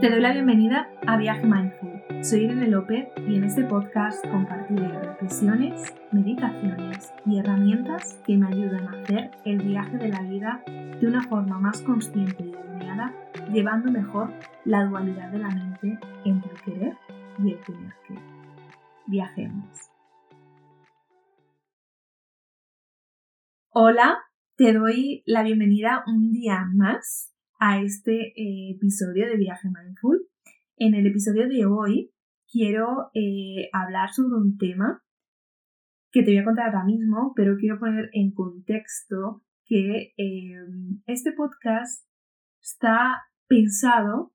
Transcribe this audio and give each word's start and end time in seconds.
Te 0.00 0.10
doy 0.10 0.20
la 0.20 0.32
bienvenida 0.32 0.88
a 1.08 1.16
Viaje 1.16 1.44
Mindful. 1.44 2.24
Soy 2.24 2.44
Irene 2.44 2.68
López 2.68 3.08
y 3.16 3.34
en 3.34 3.42
este 3.42 3.64
podcast 3.64 4.24
compartiré 4.28 4.86
reflexiones, 4.96 5.92
meditaciones 6.12 7.12
y 7.26 7.40
herramientas 7.40 8.16
que 8.24 8.36
me 8.36 8.46
ayudan 8.46 8.86
a 8.86 9.02
hacer 9.02 9.32
el 9.44 9.58
viaje 9.60 9.96
de 9.96 10.08
la 10.10 10.22
vida 10.22 10.62
de 10.68 11.04
una 11.04 11.20
forma 11.24 11.58
más 11.58 11.82
consciente 11.82 12.44
y 12.44 12.54
alineada, 12.54 13.12
llevando 13.52 13.90
mejor 13.90 14.32
la 14.64 14.84
dualidad 14.84 15.32
de 15.32 15.38
la 15.40 15.48
mente 15.48 15.98
entre 16.24 16.52
el 16.52 16.60
querer 16.62 16.96
y 17.42 17.52
el 17.54 17.60
tener 17.64 17.94
que. 18.06 18.14
Viajemos. 19.08 19.90
Hola, 23.70 24.18
te 24.54 24.72
doy 24.72 25.24
la 25.26 25.42
bienvenida 25.42 26.04
un 26.06 26.30
día 26.30 26.68
más 26.72 27.34
a 27.58 27.82
este 27.82 28.32
eh, 28.36 28.70
episodio 28.76 29.26
de 29.26 29.36
Viaje 29.36 29.68
Mindful. 29.68 30.28
En 30.76 30.94
el 30.94 31.06
episodio 31.06 31.48
de 31.48 31.66
hoy 31.66 32.12
quiero 32.50 33.10
eh, 33.14 33.68
hablar 33.72 34.10
sobre 34.12 34.36
un 34.36 34.56
tema 34.56 35.02
que 36.10 36.22
te 36.22 36.30
voy 36.30 36.38
a 36.38 36.44
contar 36.44 36.66
ahora 36.66 36.84
mismo, 36.84 37.32
pero 37.34 37.56
quiero 37.58 37.78
poner 37.78 38.10
en 38.12 38.32
contexto 38.32 39.42
que 39.64 40.14
em, 40.16 41.02
este 41.06 41.32
podcast 41.32 42.06
está 42.62 43.22
pensado 43.46 44.32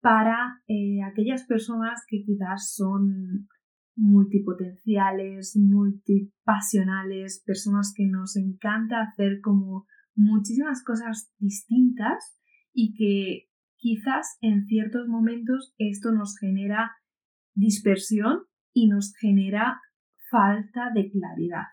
para 0.00 0.62
eh, 0.68 1.02
aquellas 1.02 1.44
personas 1.44 2.04
que 2.08 2.22
quizás 2.24 2.74
son 2.74 3.48
multipotenciales, 3.96 5.56
multipasionales, 5.56 7.42
personas 7.44 7.92
que 7.94 8.06
nos 8.06 8.36
encanta 8.36 9.00
hacer 9.00 9.40
como 9.42 9.86
muchísimas 10.16 10.82
cosas 10.82 11.32
distintas 11.38 12.36
y 12.72 12.94
que 12.94 13.48
quizás 13.76 14.36
en 14.40 14.66
ciertos 14.66 15.06
momentos 15.06 15.74
esto 15.78 16.12
nos 16.12 16.36
genera 16.38 16.92
dispersión 17.54 18.40
y 18.72 18.88
nos 18.88 19.14
genera 19.14 19.80
falta 20.30 20.90
de 20.94 21.10
claridad. 21.10 21.66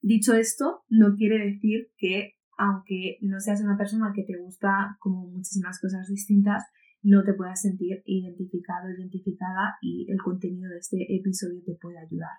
Dicho 0.00 0.34
esto, 0.34 0.82
no 0.88 1.14
quiere 1.14 1.38
decir 1.38 1.92
que 1.96 2.34
aunque 2.58 3.18
no 3.22 3.40
seas 3.40 3.62
una 3.62 3.76
persona 3.76 4.12
que 4.14 4.24
te 4.24 4.36
gusta 4.36 4.96
como 5.00 5.26
muchísimas 5.28 5.80
cosas 5.80 6.08
distintas, 6.08 6.64
no 7.02 7.24
te 7.24 7.34
puedas 7.34 7.62
sentir 7.62 8.02
identificado, 8.04 8.90
identificada 8.90 9.76
y 9.80 10.10
el 10.10 10.18
contenido 10.22 10.70
de 10.70 10.78
este 10.78 11.16
episodio 11.16 11.62
te 11.64 11.74
puede 11.80 11.98
ayudar. 11.98 12.30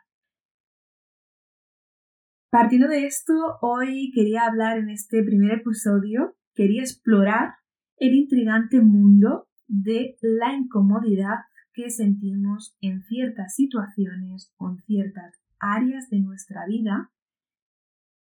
Partiendo 2.53 2.87
de 2.87 3.07
esto, 3.07 3.33
hoy 3.61 4.11
quería 4.13 4.45
hablar 4.45 4.77
en 4.77 4.91
este 4.91 5.23
primer 5.23 5.53
episodio 5.57 6.35
quería 6.53 6.83
explorar 6.83 7.55
el 7.97 8.13
intrigante 8.13 8.79
mundo 8.79 9.47
de 9.65 10.17
la 10.21 10.53
incomodidad 10.53 11.45
que 11.73 11.89
sentimos 11.89 12.77
en 12.79 13.01
ciertas 13.05 13.55
situaciones 13.55 14.53
o 14.57 14.69
en 14.69 14.77
ciertas 14.83 15.41
áreas 15.57 16.11
de 16.11 16.19
nuestra 16.19 16.67
vida 16.67 17.11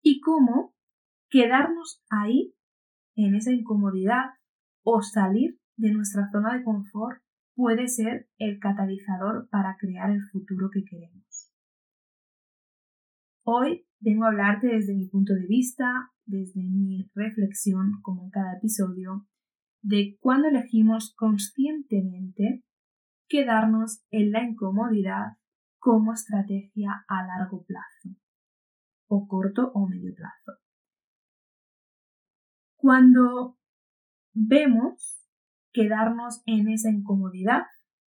y 0.01 0.21
cómo 0.21 0.73
quedarnos 1.29 2.01
ahí 2.09 2.55
en 3.17 3.35
esa 3.35 3.51
incomodidad 3.51 4.35
o 4.83 5.01
salir 5.01 5.59
de 5.75 5.91
nuestra 5.91 6.29
zona 6.31 6.57
de 6.57 6.63
confort 6.63 7.21
puede 7.55 7.89
ser 7.89 8.29
el 8.37 8.59
catalizador 8.59 9.49
para 9.49 9.75
crear 9.75 10.11
el 10.11 10.23
futuro 10.31 10.69
que 10.71 10.85
queremos. 10.85 11.51
Hoy 13.45 13.85
vengo 14.03 14.25
a 14.25 14.27
hablarte 14.27 14.67
desde 14.67 14.95
mi 14.95 15.07
punto 15.07 15.33
de 15.33 15.47
vista, 15.47 16.11
desde 16.25 16.61
mi 16.61 17.09
reflexión, 17.15 18.01
como 18.01 18.25
en 18.25 18.29
cada 18.29 18.57
episodio, 18.57 19.25
de 19.81 20.17
cuando 20.19 20.49
elegimos 20.49 21.13
conscientemente 21.15 22.63
quedarnos 23.27 24.03
en 24.11 24.31
la 24.31 24.43
incomodidad 24.43 25.37
como 25.79 26.13
estrategia 26.13 27.05
a 27.07 27.25
largo 27.25 27.65
plazo, 27.65 28.17
o 29.07 29.27
corto 29.27 29.71
o 29.73 29.87
medio 29.87 30.13
plazo. 30.15 30.59
Cuando 32.75 33.57
vemos 34.33 35.29
quedarnos 35.71 36.41
en 36.45 36.69
esa 36.69 36.89
incomodidad 36.89 37.63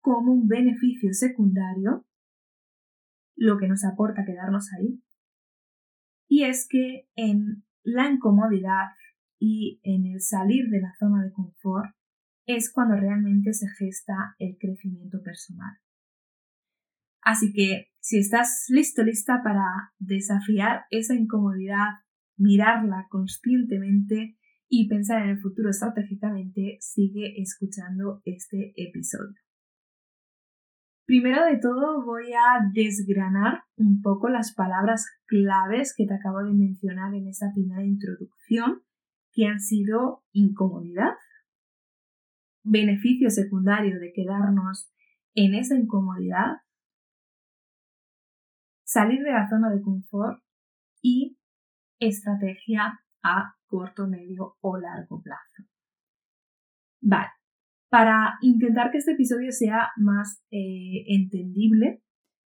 como 0.02 0.34
un 0.34 0.48
beneficio 0.48 1.14
secundario, 1.14 2.06
lo 3.36 3.58
que 3.58 3.68
nos 3.68 3.84
aporta 3.84 4.26
quedarnos 4.26 4.72
ahí, 4.74 5.02
y 6.28 6.44
es 6.44 6.68
que 6.68 7.08
en 7.16 7.64
la 7.84 8.10
incomodidad 8.10 8.90
y 9.40 9.80
en 9.84 10.06
el 10.06 10.22
salir 10.22 10.70
de 10.70 10.82
la 10.82 10.94
zona 10.98 11.24
de 11.24 11.32
confort 11.32 11.96
es 12.46 12.72
cuando 12.72 12.96
realmente 12.96 13.54
se 13.54 13.68
gesta 13.68 14.36
el 14.40 14.58
crecimiento 14.60 15.22
personal. 15.24 15.78
Así 17.22 17.54
que 17.54 17.88
si 18.00 18.20
estás 18.20 18.66
listo, 18.70 19.04
lista 19.04 19.42
para 19.44 19.66
desafiar 19.98 20.86
esa 20.92 21.16
incomodidad, 21.16 22.04
mirarla 22.38 23.08
conscientemente 23.10 24.38
y 24.68 24.88
pensar 24.88 25.24
en 25.24 25.30
el 25.30 25.40
futuro 25.40 25.70
estratégicamente, 25.70 26.78
sigue 26.82 27.42
escuchando 27.42 28.22
este 28.26 28.74
episodio. 28.76 29.45
Primero 31.06 31.46
de 31.46 31.58
todo 31.58 32.04
voy 32.04 32.34
a 32.34 32.68
desgranar 32.74 33.64
un 33.76 34.02
poco 34.02 34.28
las 34.28 34.56
palabras 34.56 35.06
claves 35.28 35.94
que 35.96 36.08
te 36.08 36.16
acabo 36.16 36.40
de 36.40 36.54
mencionar 36.54 37.14
en 37.14 37.28
esta 37.28 37.52
primera 37.54 37.84
introducción, 37.84 38.82
que 39.32 39.46
han 39.46 39.60
sido 39.60 40.24
incomodidad, 40.32 41.14
beneficio 42.64 43.30
secundario 43.30 44.00
de 44.00 44.14
quedarnos 44.14 44.92
en 45.36 45.54
esa 45.54 45.76
incomodidad, 45.76 46.62
salir 48.84 49.22
de 49.22 49.32
la 49.32 49.48
zona 49.48 49.70
de 49.70 49.82
confort 49.84 50.42
y 51.04 51.38
estrategia 52.00 53.00
a 53.22 53.56
corto, 53.68 54.08
medio 54.08 54.58
o 54.62 54.78
largo 54.78 55.22
plazo. 55.22 55.70
Vale, 57.02 57.30
para 57.96 58.34
intentar 58.42 58.92
que 58.92 58.98
este 58.98 59.14
episodio 59.14 59.54
sea 59.54 59.92
más 59.96 60.44
eh, 60.52 61.06
entendible 61.08 62.04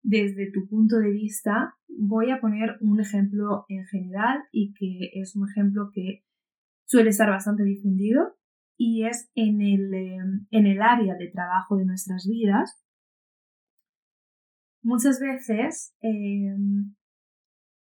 desde 0.02 0.50
tu 0.50 0.66
punto 0.70 0.96
de 0.96 1.10
vista, 1.10 1.74
voy 1.86 2.30
a 2.30 2.40
poner 2.40 2.78
un 2.80 2.98
ejemplo 2.98 3.66
en 3.68 3.84
general 3.84 4.38
y 4.52 4.72
que 4.72 5.20
es 5.20 5.36
un 5.36 5.46
ejemplo 5.46 5.90
que 5.92 6.24
suele 6.86 7.10
estar 7.10 7.28
bastante 7.28 7.62
difundido 7.62 8.38
y 8.78 9.04
es 9.04 9.30
en 9.34 9.60
el, 9.60 9.92
em, 9.92 10.46
en 10.50 10.66
el 10.66 10.80
área 10.80 11.14
de 11.14 11.28
trabajo 11.28 11.76
de 11.76 11.84
nuestras 11.84 12.26
vidas. 12.26 12.82
Muchas 14.82 15.20
veces 15.20 15.94
em, 16.00 16.94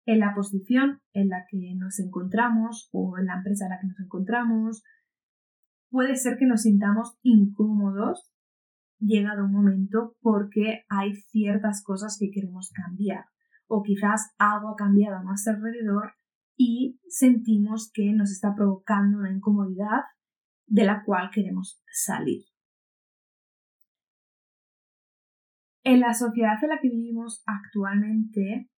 en 0.07 0.19
la 0.21 0.33
posición 0.33 1.01
en 1.13 1.29
la 1.29 1.45
que 1.51 1.75
nos 1.75 1.99
encontramos 1.99 2.89
o 2.93 3.19
en 3.19 3.27
la 3.27 3.39
empresa 3.39 3.65
en 3.65 3.71
la 3.71 3.81
que 3.81 3.89
nos 3.89 3.99
encontramos 3.99 4.85
puede 5.91 6.17
ser 6.17 6.39
que 6.39 6.47
nos 6.47 6.63
sintamos 6.63 7.19
incómodos 7.23 8.33
llegado 8.99 9.45
un 9.45 9.53
momento 9.53 10.17
porque 10.21 10.85
hay 10.89 11.15
ciertas 11.15 11.83
cosas 11.85 12.17
que 12.19 12.31
queremos 12.31 12.71
cambiar 12.73 13.25
o 13.69 13.83
quizás 13.83 14.35
algo 14.39 14.71
ha 14.71 14.77
cambiado 14.77 15.17
a 15.17 15.23
nuestro 15.23 15.55
alrededor 15.55 16.15
y 16.57 16.99
sentimos 17.09 17.91
que 17.93 18.13
nos 18.13 18.31
está 18.31 18.55
provocando 18.55 19.19
una 19.19 19.31
incomodidad 19.31 20.03
de 20.67 20.85
la 20.85 21.05
cual 21.05 21.31
queremos 21.33 21.81
salir. 21.91 22.45
En 25.85 26.01
la 26.01 26.13
sociedad 26.13 26.63
en 26.63 26.69
la 26.69 26.81
que 26.81 26.89
vivimos 26.89 27.43
actualmente 27.47 28.69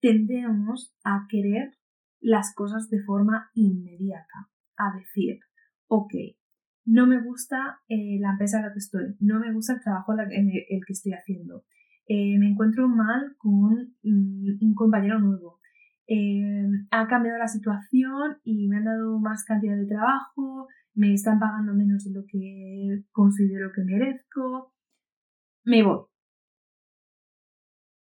tendemos 0.00 0.94
a 1.04 1.26
querer 1.28 1.76
las 2.20 2.54
cosas 2.54 2.88
de 2.88 3.02
forma 3.02 3.50
inmediata, 3.54 4.48
a 4.76 4.96
decir, 4.96 5.40
ok, 5.94 6.14
no 6.86 7.06
me 7.06 7.22
gusta 7.22 7.82
eh, 7.86 8.18
la 8.18 8.30
empresa 8.30 8.56
en 8.56 8.64
la 8.64 8.72
que 8.72 8.78
estoy, 8.78 9.14
no 9.20 9.38
me 9.40 9.52
gusta 9.52 9.74
el 9.74 9.82
trabajo 9.82 10.14
en 10.18 10.48
el, 10.48 10.80
que 10.86 10.92
estoy 10.92 11.12
haciendo, 11.12 11.64
eh, 12.06 12.38
me 12.38 12.48
encuentro 12.48 12.88
mal 12.88 13.34
con 13.36 13.94
mm, 14.02 14.64
un 14.64 14.74
compañero 14.74 15.18
nuevo, 15.20 15.60
eh, 16.06 16.64
ha 16.90 17.06
cambiado 17.06 17.38
la 17.38 17.46
situación 17.46 18.38
y 18.42 18.68
me 18.68 18.78
han 18.78 18.84
dado 18.84 19.20
más 19.20 19.44
cantidad 19.44 19.76
de 19.76 19.86
trabajo, 19.86 20.66
me 20.94 21.12
están 21.12 21.38
pagando 21.38 21.74
menos 21.74 22.04
de 22.04 22.12
lo 22.12 22.24
que 22.26 23.04
considero 23.10 23.70
que 23.74 23.84
merezco, 23.84 24.72
me 25.64 25.82
voy. 25.82 26.06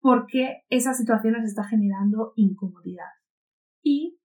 Porque 0.01 0.63
esa 0.71 0.95
situación 0.95 1.35
nos 1.35 1.45
está 1.45 1.65
generando 1.65 2.33
incomodidad. 2.37 3.11
Y 3.83 4.20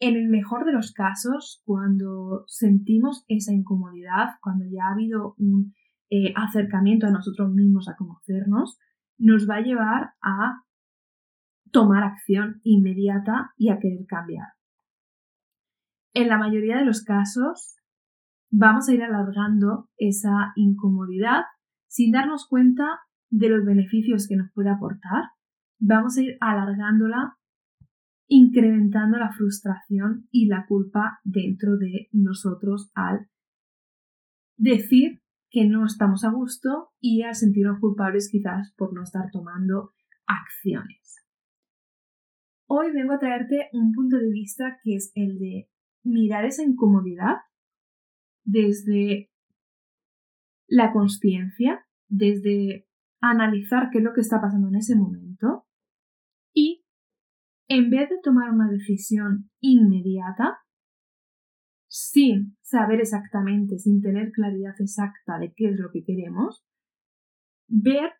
en 0.00 0.16
el 0.16 0.28
mejor 0.28 0.64
de 0.64 0.72
los 0.72 0.92
casos, 0.92 1.62
cuando 1.64 2.44
sentimos 2.46 3.24
esa 3.28 3.52
incomodidad, 3.52 4.30
cuando 4.42 4.64
ya 4.64 4.86
ha 4.88 4.92
habido 4.92 5.34
un 5.38 5.74
eh, 6.08 6.32
acercamiento 6.34 7.06
a 7.06 7.10
nosotros 7.10 7.52
mismos, 7.52 7.88
a 7.88 7.96
conocernos, 7.96 8.78
nos 9.18 9.48
va 9.48 9.56
a 9.56 9.60
llevar 9.60 10.14
a 10.22 10.64
tomar 11.70 12.02
acción 12.02 12.60
inmediata 12.64 13.52
y 13.58 13.68
a 13.68 13.78
querer 13.78 14.06
cambiar. 14.06 14.48
En 16.14 16.28
la 16.28 16.38
mayoría 16.38 16.78
de 16.78 16.86
los 16.86 17.04
casos, 17.04 17.76
vamos 18.50 18.88
a 18.88 18.94
ir 18.94 19.02
alargando 19.02 19.88
esa 19.98 20.52
incomodidad 20.56 21.42
sin 21.86 22.10
darnos 22.10 22.48
cuenta 22.48 23.00
de 23.28 23.50
los 23.50 23.64
beneficios 23.64 24.26
que 24.26 24.36
nos 24.36 24.50
puede 24.52 24.70
aportar. 24.70 25.24
Vamos 25.78 26.16
a 26.16 26.22
ir 26.22 26.36
alargándola, 26.40 27.36
incrementando 28.30 29.18
la 29.18 29.32
frustración 29.32 30.28
y 30.30 30.46
la 30.46 30.64
culpa 30.66 31.18
dentro 31.24 31.76
de 31.76 32.08
nosotros 32.12 32.90
al 32.94 33.28
decir 34.56 35.20
que 35.50 35.66
no 35.66 35.84
estamos 35.84 36.22
a 36.24 36.30
gusto 36.30 36.90
y 37.00 37.22
a 37.22 37.34
sentirnos 37.34 37.80
culpables 37.80 38.28
quizás 38.30 38.72
por 38.76 38.94
no 38.94 39.02
estar 39.02 39.32
tomando 39.32 39.94
acciones. 40.26 41.26
Hoy 42.68 42.92
vengo 42.92 43.14
a 43.14 43.18
traerte 43.18 43.68
un 43.72 43.90
punto 43.92 44.16
de 44.16 44.30
vista 44.30 44.78
que 44.84 44.94
es 44.94 45.10
el 45.16 45.40
de 45.40 45.68
mirar 46.04 46.44
esa 46.44 46.62
incomodidad 46.62 47.38
desde 48.44 49.32
la 50.68 50.92
conciencia, 50.92 51.84
desde 52.08 52.86
analizar 53.20 53.88
qué 53.90 53.98
es 53.98 54.04
lo 54.04 54.12
que 54.14 54.20
está 54.20 54.40
pasando 54.40 54.68
en 54.68 54.76
ese 54.76 54.94
momento 54.94 55.66
y 56.54 56.79
en 57.70 57.88
vez 57.88 58.10
de 58.10 58.18
tomar 58.20 58.50
una 58.50 58.68
decisión 58.68 59.48
inmediata, 59.60 60.58
sin 61.88 62.56
saber 62.62 63.00
exactamente, 63.00 63.78
sin 63.78 64.02
tener 64.02 64.32
claridad 64.32 64.74
exacta 64.80 65.38
de 65.38 65.52
qué 65.54 65.68
es 65.68 65.78
lo 65.78 65.90
que 65.92 66.02
queremos, 66.02 66.64
ver 67.68 68.10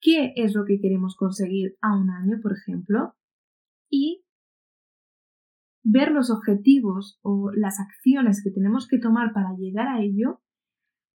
qué 0.00 0.32
es 0.34 0.52
lo 0.56 0.64
que 0.64 0.80
queremos 0.80 1.14
conseguir 1.16 1.76
a 1.80 1.96
un 1.96 2.10
año, 2.10 2.40
por 2.42 2.54
ejemplo, 2.54 3.14
y 3.88 4.24
ver 5.84 6.10
los 6.10 6.30
objetivos 6.30 7.20
o 7.22 7.52
las 7.54 7.78
acciones 7.78 8.42
que 8.42 8.50
tenemos 8.50 8.88
que 8.88 8.98
tomar 8.98 9.32
para 9.32 9.54
llegar 9.56 9.86
a 9.86 10.02
ello 10.02 10.42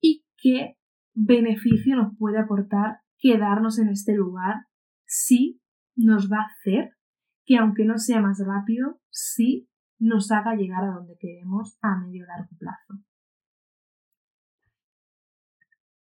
y 0.02 0.26
qué 0.37 0.76
beneficio 1.14 1.96
nos 1.96 2.14
puede 2.19 2.38
aportar 2.38 2.99
quedarnos 3.19 3.78
en 3.78 3.88
este 3.88 4.14
lugar 4.14 4.66
si 5.06 5.62
nos 5.96 6.30
va 6.30 6.38
a 6.38 6.46
hacer 6.46 6.96
que 7.44 7.56
aunque 7.56 7.84
no 7.84 7.98
sea 7.98 8.20
más 8.20 8.38
rápido, 8.44 9.00
sí 9.10 9.68
nos 9.98 10.30
haga 10.30 10.54
llegar 10.54 10.84
a 10.84 10.94
donde 10.94 11.16
queremos 11.18 11.78
a 11.80 11.96
medio 11.98 12.26
largo 12.26 12.50
plazo. 12.58 13.04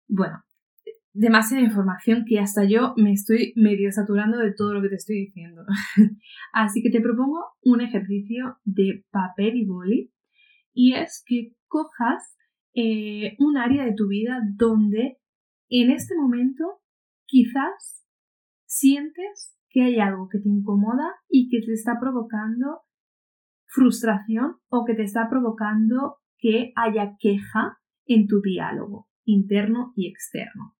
Bueno, 0.09 0.43
demasiada 1.13 1.63
información 1.63 2.25
que 2.27 2.39
hasta 2.39 2.63
yo 2.63 2.93
me 2.95 3.11
estoy 3.11 3.53
medio 3.55 3.91
saturando 3.91 4.37
de 4.37 4.53
todo 4.53 4.73
lo 4.73 4.81
que 4.81 4.89
te 4.89 4.95
estoy 4.95 5.25
diciendo. 5.25 5.65
Así 6.53 6.81
que 6.81 6.89
te 6.89 7.01
propongo 7.01 7.43
un 7.61 7.81
ejercicio 7.81 8.59
de 8.63 9.05
papel 9.11 9.55
y 9.55 9.65
boli 9.65 10.13
y 10.73 10.93
es 10.93 11.23
que 11.25 11.53
cojas 11.67 12.37
eh, 12.75 13.35
un 13.39 13.57
área 13.57 13.83
de 13.83 13.93
tu 13.95 14.07
vida 14.07 14.41
donde 14.55 15.17
en 15.69 15.91
este 15.91 16.15
momento 16.15 16.81
quizás 17.25 18.05
sientes 18.65 19.56
que 19.69 19.83
hay 19.83 19.99
algo 19.99 20.27
que 20.29 20.39
te 20.39 20.49
incomoda 20.49 21.15
y 21.29 21.49
que 21.49 21.65
te 21.65 21.73
está 21.73 21.99
provocando 21.99 22.81
frustración 23.65 24.57
o 24.69 24.85
que 24.85 24.95
te 24.95 25.03
está 25.03 25.29
provocando 25.29 26.17
que 26.37 26.71
haya 26.75 27.15
queja 27.19 27.77
en 28.05 28.27
tu 28.27 28.41
diálogo 28.41 29.07
interno 29.25 29.93
y 29.95 30.07
externo. 30.09 30.75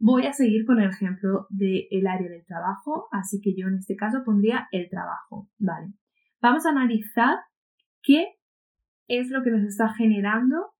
Voy 0.00 0.26
a 0.26 0.32
seguir 0.32 0.64
con 0.64 0.80
el 0.80 0.90
ejemplo 0.90 1.46
del 1.50 2.06
área 2.06 2.28
del 2.28 2.44
trabajo, 2.46 3.08
así 3.10 3.40
que 3.40 3.54
yo 3.56 3.66
en 3.66 3.74
este 3.74 3.96
caso 3.96 4.22
pondría 4.24 4.68
el 4.70 4.88
trabajo. 4.88 5.50
Vale. 5.58 5.92
Vamos 6.40 6.64
a 6.66 6.70
analizar 6.70 7.36
qué 8.02 8.28
es 9.08 9.30
lo 9.30 9.42
que 9.42 9.50
nos 9.50 9.64
está 9.64 9.92
generando 9.92 10.72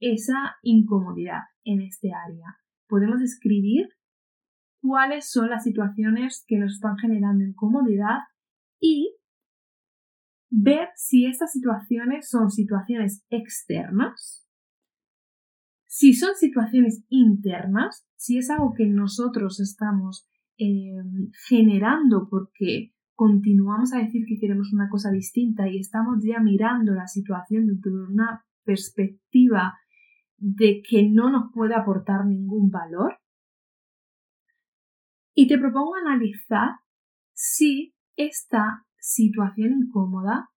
esa 0.00 0.56
incomodidad 0.62 1.42
en 1.64 1.82
este 1.82 2.12
área. 2.12 2.56
Podemos 2.88 3.20
escribir 3.20 3.88
cuáles 4.86 5.30
son 5.30 5.50
las 5.50 5.64
situaciones 5.64 6.44
que 6.46 6.58
nos 6.58 6.74
están 6.74 6.96
generando 6.96 7.44
incomodidad 7.44 8.20
y 8.80 9.16
ver 10.50 10.88
si 10.94 11.26
estas 11.26 11.52
situaciones 11.52 12.28
son 12.28 12.50
situaciones 12.50 13.24
externas 13.30 14.46
si 15.96 16.12
son 16.12 16.34
situaciones 16.34 17.06
internas, 17.08 18.06
si 18.16 18.36
es 18.36 18.50
algo 18.50 18.74
que 18.74 18.86
nosotros 18.86 19.60
estamos 19.60 20.28
em, 20.58 21.30
generando 21.48 22.28
porque 22.28 22.92
continuamos 23.14 23.94
a 23.94 24.00
decir 24.00 24.26
que 24.28 24.38
queremos 24.38 24.74
una 24.74 24.90
cosa 24.90 25.10
distinta 25.10 25.66
y 25.68 25.78
estamos 25.78 26.22
ya 26.22 26.38
mirando 26.38 26.92
la 26.92 27.06
situación 27.06 27.66
desde 27.66 27.90
una 27.90 28.44
perspectiva 28.62 29.72
de 30.36 30.82
que 30.86 31.08
no 31.08 31.30
nos 31.30 31.50
puede 31.54 31.74
aportar 31.74 32.26
ningún 32.26 32.68
valor. 32.68 33.16
Y 35.36 35.46
te 35.46 35.58
propongo 35.58 35.94
analizar 35.94 36.80
si 37.32 37.94
esta 38.16 38.86
situación 38.98 39.84
incómoda 39.84 40.50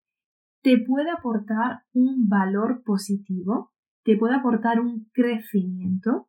te 0.63 0.79
puede 0.79 1.11
aportar 1.11 1.83
un 1.93 2.29
valor 2.29 2.83
positivo 2.85 3.73
te 4.07 4.17
puede 4.17 4.37
aportar 4.37 4.79
un 4.79 5.11
crecimiento 5.13 6.29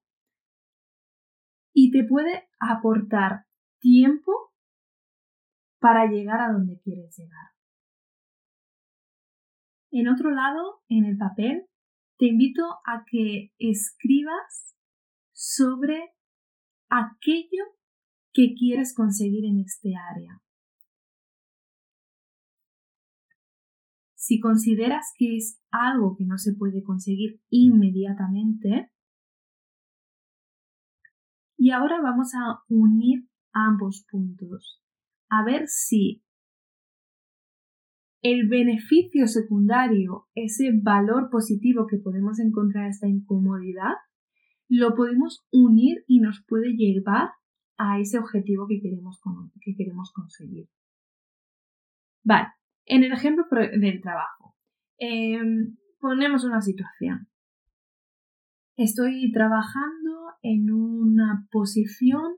y 1.76 1.92
te 1.92 2.04
puede 2.04 2.50
aportar 2.60 3.46
tiempo 3.80 4.52
para 5.80 6.08
llegar 6.08 6.42
a 6.42 6.52
donde 6.52 6.80
quieres 6.80 7.16
llegar. 7.16 7.52
En 9.92 10.08
otro 10.08 10.32
lado, 10.32 10.82
en 10.90 11.06
el 11.06 11.18
papel, 11.18 11.68
te 12.18 12.26
invito 12.26 12.64
a 12.84 13.06
que 13.06 13.54
escribas 13.60 14.76
sobre 15.34 16.16
aquello 16.90 17.77
que 18.38 18.54
quieres 18.54 18.94
conseguir 18.94 19.46
en 19.46 19.62
este 19.62 19.96
área. 19.96 20.40
Si 24.14 24.40
consideras 24.40 25.08
que 25.18 25.38
es 25.38 25.60
algo 25.72 26.16
que 26.16 26.26
no 26.26 26.38
se 26.38 26.54
puede 26.54 26.84
conseguir 26.84 27.42
inmediatamente, 27.50 28.92
y 31.58 31.72
ahora 31.72 32.00
vamos 32.00 32.36
a 32.36 32.60
unir 32.70 33.28
ambos 33.54 34.06
puntos, 34.08 34.84
a 35.30 35.44
ver 35.44 35.64
si 35.66 36.24
el 38.22 38.48
beneficio 38.48 39.26
secundario, 39.26 40.28
ese 40.36 40.70
valor 40.80 41.32
positivo 41.32 41.88
que 41.88 41.98
podemos 41.98 42.38
encontrar 42.38 42.86
a 42.86 42.90
esta 42.90 43.08
incomodidad, 43.08 43.96
lo 44.70 44.94
podemos 44.94 45.48
unir 45.52 46.04
y 46.06 46.20
nos 46.20 46.46
puede 46.48 46.76
llevar 46.76 47.30
a 47.78 48.00
ese 48.00 48.18
objetivo 48.18 48.68
que 48.68 48.82
queremos, 48.82 49.20
que 49.62 49.76
queremos 49.76 50.12
conseguir. 50.14 50.68
Vale, 52.24 52.48
en 52.86 53.04
el 53.04 53.12
ejemplo 53.12 53.46
del 53.52 54.02
trabajo, 54.02 54.56
em, 54.98 55.78
ponemos 56.00 56.44
una 56.44 56.62
situación. 56.62 57.28
Estoy 58.76 59.32
trabajando 59.32 60.34
en 60.42 60.72
una 60.72 61.48
posición 61.52 62.38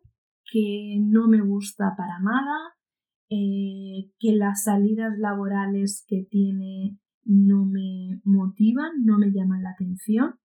que 0.52 0.98
no 1.00 1.28
me 1.28 1.42
gusta 1.42 1.96
para 1.98 2.20
nada, 2.20 2.76
eh, 3.30 4.12
que 4.20 4.34
las 4.34 4.64
salidas 4.64 5.18
laborales 5.20 6.04
que 6.08 6.26
tiene 6.30 6.98
no 7.26 7.66
me 7.66 8.22
motivan, 8.24 9.04
no 9.04 9.20
me 9.20 9.32
llaman 9.32 9.62
la 9.62 9.72
atención, 9.72 10.40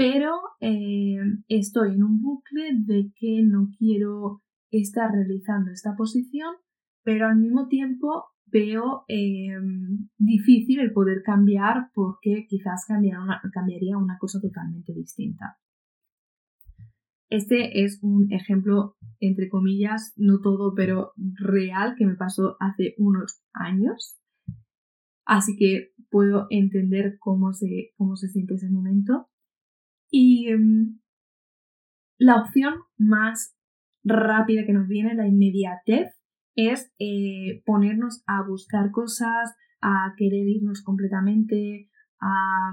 pero 0.00 0.40
em, 0.60 1.44
estoy 1.46 1.92
en 1.92 2.02
un 2.02 2.22
bucle 2.22 2.70
de 2.86 3.12
que 3.16 3.42
no 3.42 3.68
quiero 3.76 4.40
estar 4.70 5.12
realizando 5.12 5.70
esta 5.70 5.94
posición, 5.94 6.54
pero 7.04 7.26
al 7.26 7.36
mismo 7.36 7.68
tiempo 7.68 8.24
veo 8.46 9.04
em, 9.08 10.08
difícil 10.16 10.80
el 10.80 10.94
poder 10.94 11.20
cambiar 11.22 11.90
porque 11.92 12.46
quizás 12.48 12.86
cambiaría 12.86 13.98
una 13.98 14.16
cosa 14.18 14.40
totalmente 14.40 14.94
distinta. 14.94 15.58
Este 17.28 17.84
es 17.84 17.98
un 18.02 18.32
ejemplo, 18.32 18.96
entre 19.20 19.50
comillas, 19.50 20.14
no 20.16 20.40
todo, 20.40 20.72
pero 20.74 21.12
real, 21.34 21.94
que 21.98 22.06
me 22.06 22.16
pasó 22.16 22.56
hace 22.58 22.94
unos 22.96 23.42
años. 23.52 24.18
Así 25.26 25.56
que 25.58 25.90
puedo 26.08 26.46
entender 26.48 27.18
cómo 27.18 27.52
se, 27.52 27.90
cómo 27.98 28.16
se 28.16 28.28
siente 28.28 28.54
ese 28.54 28.70
momento. 28.70 29.26
Y 30.10 30.48
em, 30.48 31.00
la 32.18 32.36
opción 32.36 32.74
más 32.98 33.56
rápida 34.04 34.64
que 34.66 34.72
nos 34.72 34.88
viene, 34.88 35.14
la 35.14 35.26
inmediatez, 35.26 36.10
es 36.56 36.92
eh, 36.98 37.62
ponernos 37.64 38.22
a 38.26 38.42
buscar 38.46 38.90
cosas, 38.90 39.54
a 39.80 40.14
querer 40.16 40.46
irnos 40.48 40.82
completamente, 40.82 41.88
a, 42.20 42.70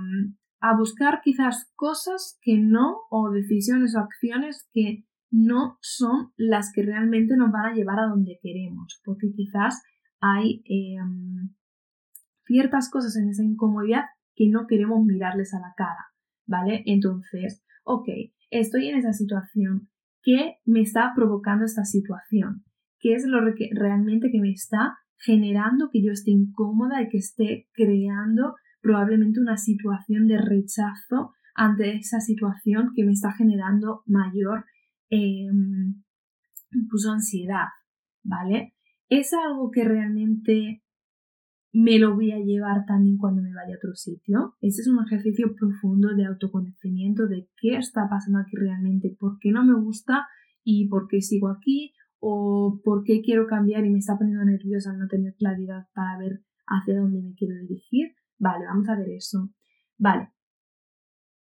a 0.60 0.77
buscar 0.77 1.22
quizás 1.24 1.72
cosas 1.75 2.38
que 2.41 2.58
no, 2.58 3.01
o 3.10 3.29
decisiones 3.32 3.96
o 3.96 4.00
acciones 4.00 4.67
que 4.74 5.06
no 5.29 5.77
son 5.82 6.32
las 6.38 6.72
que 6.74 6.84
realmente 6.84 7.36
nos 7.36 7.51
van 7.51 7.65
a 7.65 7.74
llevar 7.74 8.00
a 8.00 8.08
donde 8.08 8.39
queremos, 8.41 9.01
porque 9.03 9.32
quizás 9.36 9.82
hay 10.20 10.63
em, 10.65 11.53
ciertas 12.46 12.89
cosas 12.89 13.15
en 13.17 13.29
esa 13.29 13.44
incomodidad 13.44 14.06
que 14.36 14.50
no 14.50 14.67
queremos 14.67 15.03
mirarles 15.03 15.53
a 15.53 15.60
la 15.60 15.74
cara, 15.75 16.08
¿vale? 16.48 16.84
Entonces, 16.86 17.63
ok, 17.84 18.08
estoy 18.50 18.88
en 18.88 18.98
esa 18.98 19.13
situación, 19.13 19.89
¿qué 20.24 20.56
me 20.66 20.82
está 20.82 21.12
provocando 21.16 21.66
esta 21.66 21.84
situación? 21.84 22.63
¿Qué 23.00 23.13
es 23.13 23.25
lo 23.25 23.39
que 23.54 23.70
realmente 23.74 24.32
que 24.32 24.42
me 24.42 24.51
está 24.51 24.98
generando 25.18 25.89
que 25.92 26.04
yo 26.04 26.12
esté 26.12 26.32
incómoda 26.32 27.01
y 27.01 27.10
que 27.10 27.18
esté 27.18 27.68
creando 27.74 28.56
probablemente 28.82 29.39
una 29.39 29.58
situación 29.58 30.27
de 30.27 30.38
rechazo 30.38 31.34
ante 31.56 31.96
esa 31.96 32.20
situación 32.20 32.92
que 32.96 33.04
me 33.04 33.12
está 33.12 33.34
generando 33.34 34.04
mayor 34.06 34.66
em, 35.10 36.04
incluso 36.72 37.12
ansiedad, 37.12 37.68
¿vale? 38.24 38.75
Es 39.10 39.34
algo 39.34 39.72
que 39.72 39.84
realmente 39.84 40.84
me 41.79 42.00
lo 42.00 42.15
voy 42.15 42.31
a 42.31 42.39
llevar 42.39 42.86
también 42.88 43.17
cuando 43.17 43.43
me 43.43 43.53
vaya 43.53 43.75
a 43.75 43.77
otro 43.77 43.93
sitio. 43.93 44.55
Ese 44.62 44.81
es 44.81 44.88
un 44.88 44.98
ejercicio 45.05 45.53
profundo 45.53 46.15
de 46.15 46.25
autoconocimiento 46.25 47.27
de 47.27 47.48
qué 47.62 47.77
está 47.77 48.10
pasando 48.10 48.39
aquí 48.39 48.55
realmente, 48.55 49.15
por 49.19 49.38
qué 49.38 49.51
no 49.51 49.63
me 49.63 49.79
gusta 49.79 50.27
y 50.63 50.88
por 50.88 51.07
qué 51.07 51.22
sigo 51.22 51.50
aquí 51.50 51.93
o 52.17 52.81
por 52.84 53.03
qué 53.03 53.22
quiero 53.22 53.46
cambiar 53.46 53.86
y 53.86 53.91
me 53.91 54.00
está 54.00 54.17
poniendo 54.17 54.43
nerviosa 54.43 54.89
al 54.89 54.98
no 54.98 55.07
tener 55.07 55.36
claridad 55.36 55.88
para 55.93 56.17
ver 56.17 56.41
hacia 56.65 57.00
dónde 57.00 57.22
me 57.22 57.36
quiero 57.36 57.53
dirigir. 57.62 58.15
Vale, 58.39 58.65
vamos 58.65 58.89
a 58.89 58.96
ver 58.96 59.10
eso. 59.10 59.51
Vale. 60.00 60.31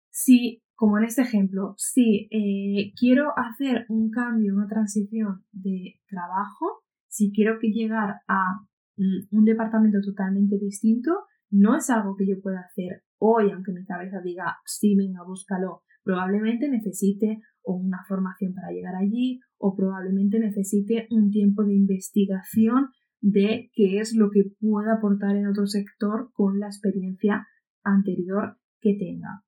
Si, 0.10 0.64
como 0.74 0.98
en 0.98 1.04
este 1.04 1.22
ejemplo, 1.22 1.76
si 1.78 2.30
eh, 2.32 2.94
quiero 3.00 3.32
hacer 3.38 3.86
un 3.90 4.10
cambio, 4.10 4.56
una 4.56 4.68
transición 4.68 5.46
de 5.52 6.00
trabajo, 6.08 6.84
si 7.10 7.32
quiero 7.32 7.60
que 7.60 7.70
llegar 7.70 8.22
a 8.28 8.66
un 8.98 9.46
departamento 9.46 10.00
totalmente 10.02 10.58
distinto, 10.58 11.26
no 11.50 11.76
es 11.76 11.90
algo 11.90 12.16
que 12.16 12.28
yo 12.28 12.42
pueda 12.42 12.62
hacer 12.62 13.04
hoy, 13.18 13.52
aunque 13.52 13.72
mi 13.72 13.86
cabeza 13.86 14.22
diga, 14.22 14.58
sí, 14.66 14.96
venga, 14.96 15.24
búscalo. 15.24 15.82
Probablemente 16.04 16.70
necesite 16.70 17.42
una 17.64 18.04
formación 18.08 18.54
para 18.54 18.72
llegar 18.72 18.96
allí 18.96 19.40
o 19.58 19.76
probablemente 19.76 20.40
necesite 20.40 21.08
un 21.10 21.32
tiempo 21.32 21.64
de 21.64 21.74
investigación 21.74 22.90
de 23.22 23.72
qué 23.74 24.00
es 24.00 24.16
lo 24.16 24.30
que 24.30 24.44
pueda 24.60 24.96
aportar 24.98 25.36
en 25.36 25.48
otro 25.48 25.66
sector 25.66 26.32
con 26.34 26.60
la 26.60 26.68
experiencia 26.68 27.48
anterior 27.84 28.58
que 28.82 28.96
tenga. 29.00 29.44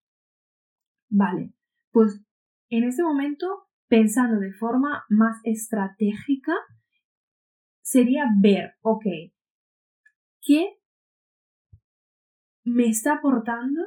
Vale, 1.10 1.54
pues 1.92 2.24
en 2.70 2.84
este 2.84 3.04
momento, 3.04 3.46
pensando 3.88 4.39
de 4.39 4.51
forma 4.51 5.04
más 5.10 5.38
estratégica, 5.44 6.54
sería 7.82 8.25
ver, 8.42 8.74
ok, 8.82 9.06
¿qué 10.48 10.80
me 12.63 12.86
está 12.88 13.16
aportando? 13.16 13.82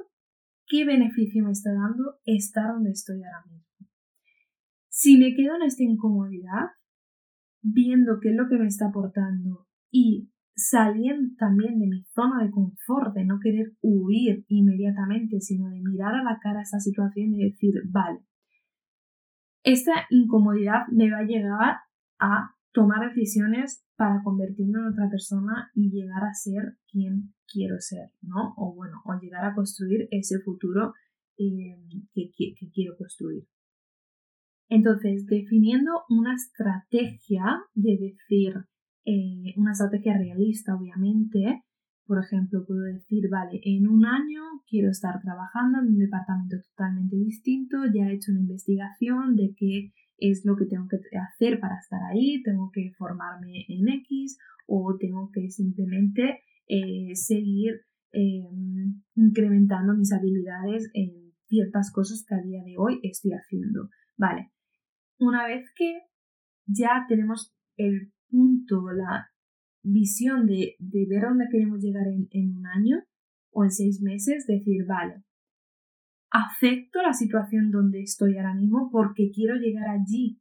¿Qué 0.66 0.84
beneficio 0.84 1.44
me 1.44 1.52
está 1.52 1.72
dando 1.72 2.20
estar 2.24 2.74
donde 2.74 2.90
estoy 2.90 3.22
ahora 3.24 3.44
mismo? 3.46 3.88
Si 4.88 5.16
me 5.16 5.34
quedo 5.34 5.56
en 5.56 5.62
esta 5.62 5.82
incomodidad, 5.82 6.68
viendo 7.62 8.18
qué 8.20 8.30
es 8.30 8.36
lo 8.36 8.48
que 8.48 8.58
me 8.58 8.66
está 8.66 8.88
aportando 8.88 9.66
y 9.90 10.30
saliendo 10.54 11.34
también 11.38 11.78
de 11.78 11.86
mi 11.86 12.04
zona 12.04 12.44
de 12.44 12.50
confort, 12.50 13.14
de 13.14 13.24
no 13.24 13.38
querer 13.42 13.72
huir 13.80 14.44
inmediatamente, 14.48 15.40
sino 15.40 15.70
de 15.70 15.80
mirar 15.80 16.14
a 16.14 16.22
la 16.22 16.38
cara 16.40 16.60
esta 16.60 16.78
situación 16.78 17.34
y 17.34 17.50
decir, 17.50 17.74
vale, 17.88 18.20
esta 19.62 20.06
incomodidad 20.10 20.86
me 20.92 21.10
va 21.10 21.18
a 21.18 21.24
llegar 21.24 21.76
a 22.18 22.54
tomar 22.72 23.08
decisiones 23.08 23.84
para 23.96 24.22
convertirme 24.22 24.78
en 24.78 24.86
otra 24.86 25.08
persona 25.10 25.70
y 25.74 25.90
llegar 25.90 26.24
a 26.24 26.34
ser 26.34 26.78
quien 26.90 27.34
quiero 27.46 27.76
ser, 27.78 28.10
¿no? 28.22 28.54
O 28.56 28.74
bueno, 28.74 29.02
o 29.04 29.12
llegar 29.20 29.44
a 29.44 29.54
construir 29.54 30.08
ese 30.10 30.38
futuro 30.40 30.94
eh, 31.38 31.76
que 32.14 32.70
quiero 32.72 32.96
construir. 32.96 33.44
Entonces, 34.70 35.26
definiendo 35.26 36.04
una 36.08 36.34
estrategia 36.34 37.42
de 37.74 37.98
decir, 37.98 38.54
eh, 39.04 39.52
una 39.56 39.72
estrategia 39.72 40.16
realista, 40.16 40.76
obviamente, 40.76 41.64
por 42.06 42.22
ejemplo, 42.22 42.64
puedo 42.64 42.82
decir, 42.82 43.28
vale, 43.28 43.60
en 43.64 43.88
un 43.88 44.06
año 44.06 44.42
quiero 44.68 44.90
estar 44.90 45.20
trabajando 45.20 45.80
en 45.80 45.88
un 45.88 45.98
departamento 45.98 46.56
totalmente 46.70 47.16
distinto, 47.16 47.78
ya 47.92 48.08
he 48.08 48.14
hecho 48.14 48.30
una 48.30 48.42
investigación 48.42 49.34
de 49.34 49.54
qué 49.56 49.92
es 50.20 50.44
lo 50.44 50.56
que 50.56 50.66
tengo 50.66 50.86
que 50.88 50.98
hacer 51.18 51.60
para 51.60 51.78
estar 51.78 52.00
ahí, 52.10 52.42
tengo 52.42 52.70
que 52.72 52.92
formarme 52.96 53.64
en 53.68 53.88
X 53.88 54.38
o 54.66 54.96
tengo 54.98 55.30
que 55.32 55.50
simplemente 55.50 56.42
eh, 56.68 57.14
seguir 57.14 57.82
em, 58.12 59.02
incrementando 59.14 59.94
mis 59.94 60.12
habilidades 60.12 60.90
en 60.94 61.32
ciertas 61.46 61.90
cosas 61.92 62.24
que 62.26 62.34
a 62.34 62.42
día 62.42 62.62
de 62.62 62.76
hoy 62.78 63.00
estoy 63.02 63.32
haciendo. 63.32 63.88
Vale, 64.16 64.52
una 65.18 65.46
vez 65.46 65.66
que 65.74 66.02
ya 66.66 67.06
tenemos 67.08 67.52
el 67.76 68.12
punto, 68.28 68.90
la 68.92 69.30
visión 69.82 70.46
de, 70.46 70.76
ver 70.78 71.22
dónde 71.22 71.48
queremos 71.50 71.82
llegar 71.82 72.06
en 72.06 72.56
un 72.56 72.66
año 72.66 73.02
o 73.52 73.64
en 73.64 73.70
seis 73.70 74.00
meses, 74.02 74.46
decir, 74.46 74.84
vale, 74.86 75.24
acepto 76.30 77.02
la 77.02 77.12
situación 77.12 77.70
donde 77.70 78.02
estoy 78.02 78.36
ahora 78.36 78.54
mismo 78.54 78.90
porque 78.90 79.30
quiero 79.34 79.56
llegar 79.56 79.88
allí 79.88 80.40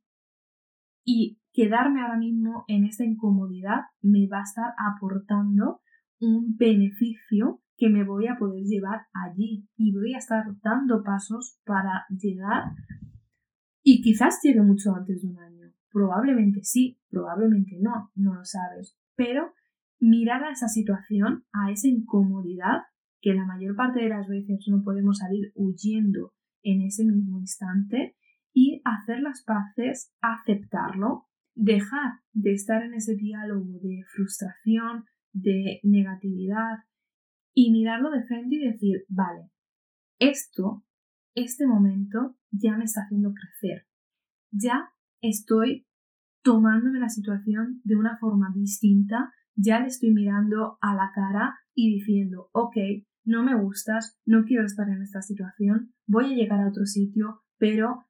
y 1.04 1.40
quedarme 1.52 2.02
ahora 2.02 2.18
mismo 2.18 2.64
en 2.68 2.86
esta 2.86 3.04
incomodidad 3.04 3.82
me 4.02 4.28
va 4.28 4.40
a 4.40 4.44
estar 4.44 4.74
aportando 4.78 5.82
un 6.20 6.56
beneficio 6.58 7.62
que 7.78 7.90
me 7.90 8.04
voy 8.04 8.28
a 8.28 8.38
poder 8.38 8.64
llevar 8.64 9.08
allí 9.14 9.68
y 9.78 9.94
voy 9.94 10.14
a 10.14 10.18
estar 10.18 10.44
dando 10.62 11.02
pasos 11.04 11.60
para 11.66 12.06
llegar 12.10 12.74
y 13.82 14.02
quizás 14.02 14.40
llegue 14.44 14.62
mucho 14.62 14.94
antes 14.96 15.22
de 15.22 15.30
un 15.30 15.40
año. 15.40 15.72
Probablemente 15.92 16.60
sí, 16.64 17.00
probablemente 17.10 17.78
no, 17.82 18.12
no 18.16 18.36
lo 18.36 18.46
sabes. 18.46 18.96
Pero 19.16 19.54
mirar 20.00 20.44
a 20.44 20.52
esa 20.52 20.68
situación, 20.68 21.46
a 21.52 21.72
esa 21.72 21.88
incomodidad, 21.88 22.84
que 23.22 23.34
la 23.34 23.46
mayor 23.46 23.76
parte 23.76 24.02
de 24.02 24.10
las 24.10 24.28
veces 24.28 24.66
no 24.68 24.84
podemos 24.84 25.18
salir 25.18 25.52
huyendo 25.56 26.34
en 26.64 26.82
ese 26.82 27.06
mismo 27.06 27.40
instante, 27.40 28.16
y 28.52 28.82
hacer 28.84 29.22
las 29.22 29.44
paces, 29.44 30.12
aceptarlo, 30.22 31.28
dejar 31.56 32.20
de 32.34 32.54
estar 32.54 32.84
en 32.84 32.94
ese 32.96 33.16
diálogo 33.16 33.80
de 33.82 34.04
frustración, 34.14 35.06
de 35.34 35.80
negatividad, 35.84 36.80
y 37.54 37.72
mirarlo 37.72 38.10
de 38.10 38.24
frente 38.24 38.56
y 38.56 38.72
decir, 38.72 39.06
vale, 39.08 39.52
esto 40.20 40.84
este 41.36 41.66
momento 41.68 42.36
ya 42.52 42.76
me 42.78 42.86
está 42.86 43.02
haciendo 43.02 43.34
crecer. 43.34 43.86
Ya 44.52 44.90
estoy 45.22 45.88
tomándome 46.44 47.00
la 47.00 47.10
situación 47.10 47.82
de 47.84 47.96
una 47.96 48.18
forma 48.18 48.52
distinta, 48.54 49.32
ya 49.56 49.80
le 49.80 49.88
estoy 49.88 50.12
mirando 50.12 50.78
a 50.82 50.96
la 50.96 51.12
cara 51.14 51.60
y 51.74 51.94
diciendo, 51.96 52.50
ok, 52.54 52.76
no 53.24 53.44
me 53.44 53.56
gustas, 53.56 54.18
no 54.26 54.44
quiero 54.46 54.66
estar 54.66 54.88
en 54.90 55.02
esta 55.02 55.22
situación, 55.22 55.94
voy 56.08 56.26
a 56.26 56.36
llegar 56.36 56.60
a 56.62 56.70
otro 56.70 56.86
sitio, 56.86 57.42
pero 57.58 58.06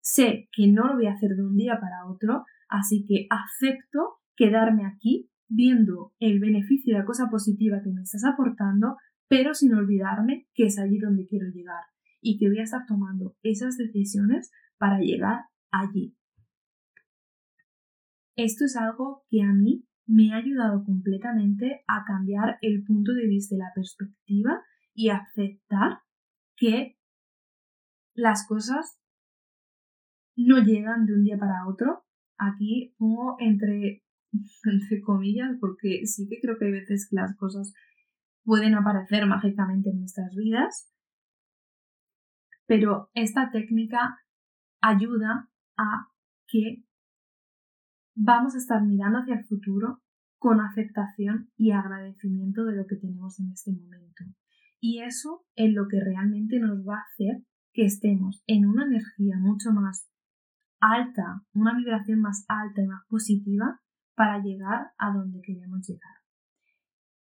sé 0.00 0.48
que 0.52 0.68
no 0.68 0.88
lo 0.88 0.94
voy 0.94 1.06
a 1.06 1.12
hacer 1.12 1.36
de 1.36 1.44
un 1.44 1.56
día 1.56 1.78
para 1.80 2.06
otro, 2.06 2.44
así 2.68 3.04
que 3.06 3.26
acepto 3.30 4.20
quedarme 4.36 4.86
aquí 4.86 5.30
viendo 5.48 6.14
el 6.18 6.40
beneficio 6.40 6.94
y 6.94 6.98
la 6.98 7.04
cosa 7.04 7.28
positiva 7.30 7.82
que 7.82 7.92
me 7.92 8.02
estás 8.02 8.24
aportando, 8.24 8.96
pero 9.28 9.54
sin 9.54 9.74
olvidarme 9.74 10.48
que 10.54 10.66
es 10.66 10.78
allí 10.78 10.98
donde 10.98 11.26
quiero 11.26 11.46
llegar 11.48 11.84
y 12.20 12.38
que 12.38 12.48
voy 12.48 12.60
a 12.60 12.64
estar 12.64 12.86
tomando 12.86 13.36
esas 13.42 13.76
decisiones 13.76 14.50
para 14.78 14.98
llegar 14.98 15.42
allí. 15.70 16.16
Esto 18.36 18.64
es 18.64 18.76
algo 18.76 19.24
que 19.28 19.42
a 19.42 19.52
mí 19.52 19.86
me 20.06 20.32
ha 20.32 20.36
ayudado 20.36 20.84
completamente 20.84 21.82
a 21.86 22.04
cambiar 22.04 22.58
el 22.60 22.84
punto 22.84 23.12
de 23.12 23.26
vista 23.26 23.54
y 23.54 23.58
la 23.58 23.72
perspectiva 23.74 24.62
y 24.94 25.08
aceptar 25.10 26.00
que 26.56 26.98
las 28.14 28.46
cosas 28.46 28.98
no 30.36 30.58
llegan 30.58 31.06
de 31.06 31.14
un 31.14 31.24
día 31.24 31.38
para 31.38 31.66
otro. 31.66 32.04
Aquí 32.38 32.94
pongo 32.98 33.36
entre, 33.38 34.04
entre 34.64 35.00
comillas 35.02 35.56
porque 35.60 36.06
sí 36.06 36.28
que 36.28 36.40
creo 36.40 36.58
que 36.58 36.66
hay 36.66 36.72
veces 36.72 37.08
que 37.08 37.16
las 37.16 37.36
cosas 37.36 37.72
pueden 38.44 38.74
aparecer 38.74 39.26
mágicamente 39.26 39.90
en 39.90 40.00
nuestras 40.00 40.34
vidas, 40.34 40.90
pero 42.66 43.10
esta 43.14 43.50
técnica 43.52 44.18
ayuda 44.80 45.48
a 45.76 46.08
que 46.48 46.84
vamos 48.14 48.54
a 48.54 48.58
estar 48.58 48.82
mirando 48.82 49.18
hacia 49.18 49.34
el 49.34 49.44
futuro 49.44 50.02
con 50.38 50.60
aceptación 50.60 51.50
y 51.56 51.70
agradecimiento 51.70 52.64
de 52.64 52.76
lo 52.76 52.86
que 52.86 52.96
tenemos 52.96 53.38
en 53.38 53.52
este 53.52 53.72
momento. 53.72 54.24
Y 54.80 55.02
eso 55.02 55.44
es 55.54 55.72
lo 55.72 55.86
que 55.88 56.00
realmente 56.00 56.58
nos 56.58 56.80
va 56.86 56.96
a 56.96 57.06
hacer 57.12 57.44
que 57.72 57.84
estemos 57.84 58.42
en 58.46 58.66
una 58.66 58.84
energía 58.84 59.36
mucho 59.38 59.70
más 59.72 60.08
alta, 60.80 61.42
una 61.54 61.76
vibración 61.76 62.20
más 62.20 62.44
alta 62.48 62.82
y 62.82 62.86
más 62.86 63.02
positiva 63.08 63.80
para 64.14 64.42
llegar 64.42 64.88
a 64.98 65.12
donde 65.12 65.40
queremos 65.40 65.86
llegar. 65.86 66.12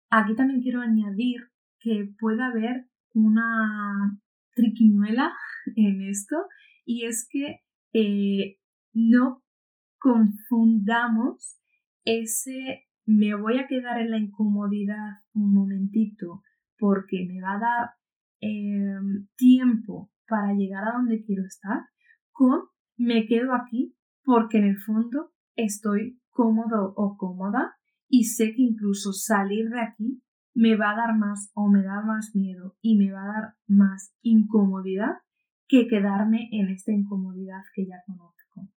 Aquí 0.10 0.36
también 0.36 0.62
quiero 0.62 0.81
añadir 0.81 1.50
que 1.79 2.13
puede 2.19 2.43
haber 2.43 2.88
una 3.13 4.19
triquiñuela 4.53 5.34
en 5.75 6.01
esto 6.01 6.36
y 6.86 7.05
es 7.05 7.27
que 7.29 7.62
eh, 7.93 8.60
no 8.93 9.43
confundamos 10.00 11.60
ese 12.04 12.88
me 13.06 13.36
voy 13.36 13.58
a 13.58 13.68
quedar 13.68 14.00
en 14.00 14.12
la 14.12 14.18
incomodidad 14.18 15.24
un 15.34 15.54
momentito 15.54 16.44
porque 16.77 17.25
me 17.27 17.42
va 17.42 17.54
a 17.54 17.60
dar 17.60 17.89
em, 18.42 19.27
tiempo 19.36 20.12
para 20.27 20.54
llegar 20.54 20.84
a 20.88 20.98
donde 20.98 21.24
quiero 21.24 21.46
estar 21.46 21.86
con 22.32 22.63
me 22.98 23.25
quedo 23.25 23.54
aquí 23.54 23.96
porque 24.24 24.58
en 24.58 24.66
el 24.66 24.77
fondo 24.77 25.32
estoy 25.56 26.20
cómodo 26.30 26.94
o 26.96 27.18
cómoda 27.18 27.75
y 28.10 28.25
sé 28.25 28.54
que 28.54 28.62
incluso 28.62 29.13
salir 29.13 29.70
de 29.70 29.82
aquí 29.82 30.22
me 30.54 30.75
va 30.75 30.92
a 30.92 30.96
dar 30.96 31.18
más 31.18 31.51
o 31.54 31.70
me 31.70 31.84
da 31.84 32.01
más 32.01 32.36
miedo 32.36 32.75
y 32.82 32.98
me 32.98 33.12
va 33.12 33.24
a 33.24 33.27
dar 33.27 33.54
más 33.68 34.13
incomodidad 34.22 35.18
que 35.68 35.88
quedarme 35.88 36.50
en 36.51 36.70
esta 36.70 36.92
incomodidad 36.92 37.62
que 37.74 37.86
ya 37.86 37.98
conozco. 38.06 38.70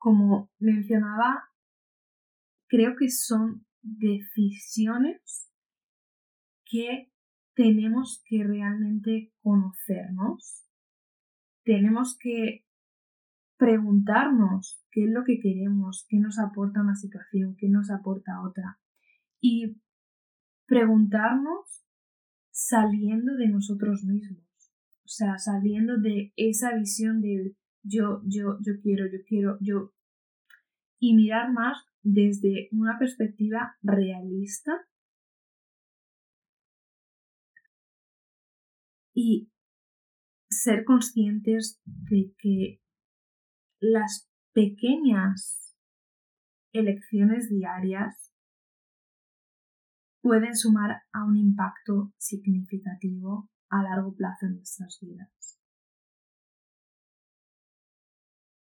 Como 0.00 0.50
mencionaba, 0.58 1.50
creo 2.68 2.96
que 2.96 3.10
son 3.10 3.66
decisiones 3.82 5.46
que 6.64 7.12
tenemos 7.54 8.22
que 8.24 8.42
realmente 8.42 9.34
conocernos. 9.42 10.64
Tenemos 11.64 12.16
que 12.18 12.64
preguntarnos 13.58 14.82
qué 14.90 15.04
es 15.04 15.10
lo 15.10 15.22
que 15.22 15.38
queremos, 15.38 16.06
qué 16.08 16.16
nos 16.16 16.38
aporta 16.38 16.80
una 16.80 16.94
situación, 16.94 17.54
qué 17.58 17.68
nos 17.68 17.90
aporta 17.90 18.40
otra. 18.40 18.80
Y 19.38 19.82
preguntarnos 20.64 21.84
saliendo 22.50 23.34
de 23.34 23.48
nosotros 23.48 24.04
mismos, 24.04 24.48
o 25.04 25.08
sea, 25.08 25.36
saliendo 25.36 25.98
de 25.98 26.32
esa 26.36 26.74
visión 26.74 27.20
del 27.20 27.58
yo, 27.82 28.22
yo, 28.24 28.58
yo 28.60 28.74
quiero, 28.82 29.06
yo 29.06 29.18
quiero, 29.26 29.58
yo, 29.60 29.92
y 30.98 31.14
mirar 31.14 31.52
más 31.52 31.78
desde 32.02 32.68
una 32.72 32.98
perspectiva 32.98 33.76
realista 33.82 34.72
y 39.14 39.50
ser 40.48 40.84
conscientes 40.84 41.80
de 41.84 42.34
que 42.38 42.80
las 43.80 44.30
pequeñas 44.52 45.76
elecciones 46.72 47.48
diarias 47.48 48.30
pueden 50.22 50.54
sumar 50.54 51.02
a 51.12 51.24
un 51.24 51.36
impacto 51.36 52.12
significativo 52.18 53.48
a 53.70 53.82
largo 53.82 54.14
plazo 54.14 54.46
en 54.46 54.56
nuestras 54.56 54.98
vidas. 55.00 55.39